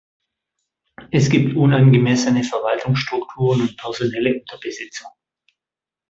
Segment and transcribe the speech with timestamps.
[1.11, 5.11] Es gibt unangemessene Verwaltungsstrukturen und personelle Unterbesetzung.